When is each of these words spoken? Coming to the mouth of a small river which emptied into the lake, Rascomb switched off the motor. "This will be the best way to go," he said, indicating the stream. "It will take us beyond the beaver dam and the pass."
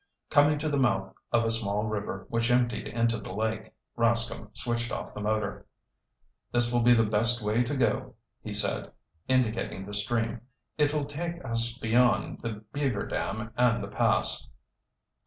Coming 0.31 0.57
to 0.57 0.67
the 0.67 0.79
mouth 0.79 1.13
of 1.31 1.45
a 1.45 1.51
small 1.51 1.83
river 1.83 2.25
which 2.31 2.49
emptied 2.49 2.87
into 2.87 3.19
the 3.19 3.31
lake, 3.31 3.71
Rascomb 3.95 4.49
switched 4.57 4.91
off 4.91 5.13
the 5.13 5.21
motor. 5.21 5.67
"This 6.51 6.73
will 6.73 6.79
be 6.79 6.95
the 6.95 7.03
best 7.05 7.43
way 7.43 7.61
to 7.61 7.77
go," 7.77 8.15
he 8.41 8.51
said, 8.51 8.91
indicating 9.27 9.85
the 9.85 9.93
stream. 9.93 10.41
"It 10.75 10.91
will 10.91 11.05
take 11.05 11.45
us 11.45 11.77
beyond 11.77 12.41
the 12.41 12.63
beaver 12.73 13.05
dam 13.05 13.51
and 13.55 13.83
the 13.83 13.89
pass." 13.89 14.47